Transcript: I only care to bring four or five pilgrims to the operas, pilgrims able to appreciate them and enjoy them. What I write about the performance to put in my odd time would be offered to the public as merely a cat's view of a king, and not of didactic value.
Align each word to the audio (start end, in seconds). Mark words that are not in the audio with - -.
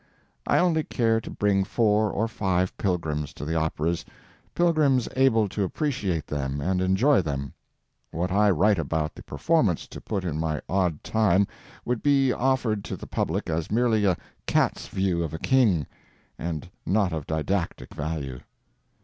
I 0.47 0.57
only 0.57 0.83
care 0.83 1.21
to 1.21 1.29
bring 1.29 1.63
four 1.63 2.09
or 2.09 2.27
five 2.27 2.75
pilgrims 2.79 3.35
to 3.35 3.45
the 3.45 3.53
operas, 3.53 4.03
pilgrims 4.55 5.07
able 5.15 5.47
to 5.49 5.61
appreciate 5.63 6.25
them 6.25 6.59
and 6.59 6.81
enjoy 6.81 7.21
them. 7.21 7.53
What 8.09 8.31
I 8.31 8.49
write 8.49 8.79
about 8.79 9.13
the 9.13 9.21
performance 9.21 9.87
to 9.89 10.01
put 10.01 10.23
in 10.23 10.39
my 10.39 10.59
odd 10.67 11.03
time 11.03 11.45
would 11.85 12.01
be 12.01 12.31
offered 12.33 12.83
to 12.85 12.95
the 12.97 13.05
public 13.05 13.47
as 13.47 13.69
merely 13.69 14.03
a 14.05 14.17
cat's 14.47 14.87
view 14.87 15.21
of 15.23 15.35
a 15.35 15.37
king, 15.37 15.85
and 16.35 16.71
not 16.83 17.13
of 17.13 17.27
didactic 17.27 17.93
value. 17.93 18.39